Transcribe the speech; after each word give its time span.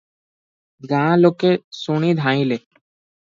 ଗାଁ 0.93 1.11
ଲୋକେ 1.19 1.51
ଶୁଣି 1.81 2.09
ଧାଇଁଲେ। 2.21 2.59